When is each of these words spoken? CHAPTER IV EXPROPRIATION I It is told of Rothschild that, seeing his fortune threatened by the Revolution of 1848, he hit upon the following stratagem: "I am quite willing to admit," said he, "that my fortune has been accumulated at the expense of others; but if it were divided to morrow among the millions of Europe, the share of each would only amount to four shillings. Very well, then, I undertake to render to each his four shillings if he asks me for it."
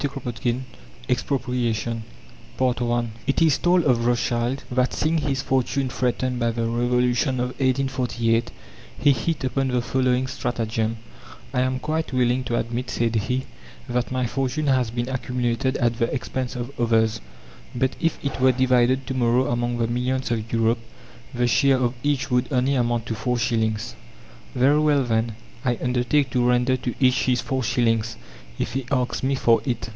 CHAPTER 0.01 0.29
IV 0.29 0.61
EXPROPRIATION 1.09 2.03
I 2.59 3.05
It 3.27 3.39
is 3.43 3.59
told 3.59 3.83
of 3.83 4.07
Rothschild 4.07 4.63
that, 4.71 4.95
seeing 4.95 5.19
his 5.19 5.43
fortune 5.43 5.89
threatened 5.89 6.39
by 6.39 6.49
the 6.49 6.65
Revolution 6.65 7.35
of 7.39 7.49
1848, 7.59 8.49
he 8.99 9.11
hit 9.11 9.43
upon 9.43 9.67
the 9.67 9.79
following 9.83 10.25
stratagem: 10.25 10.97
"I 11.53 11.61
am 11.61 11.77
quite 11.77 12.13
willing 12.13 12.43
to 12.45 12.55
admit," 12.57 12.89
said 12.89 13.13
he, 13.13 13.43
"that 13.87 14.11
my 14.11 14.25
fortune 14.25 14.65
has 14.65 14.89
been 14.89 15.07
accumulated 15.07 15.77
at 15.77 15.99
the 15.99 16.11
expense 16.11 16.55
of 16.55 16.71
others; 16.79 17.21
but 17.75 17.95
if 17.99 18.17
it 18.25 18.39
were 18.41 18.51
divided 18.51 19.05
to 19.05 19.13
morrow 19.13 19.51
among 19.51 19.77
the 19.77 19.85
millions 19.85 20.31
of 20.31 20.51
Europe, 20.51 20.79
the 21.31 21.45
share 21.45 21.77
of 21.77 21.93
each 22.01 22.31
would 22.31 22.47
only 22.51 22.73
amount 22.73 23.05
to 23.05 23.13
four 23.13 23.37
shillings. 23.37 23.93
Very 24.55 24.79
well, 24.79 25.03
then, 25.03 25.35
I 25.63 25.77
undertake 25.79 26.31
to 26.31 26.43
render 26.49 26.75
to 26.75 26.95
each 26.99 27.25
his 27.25 27.39
four 27.41 27.61
shillings 27.63 28.17
if 28.57 28.73
he 28.73 28.85
asks 28.91 29.21
me 29.21 29.35
for 29.35 29.61
it." 29.63 29.89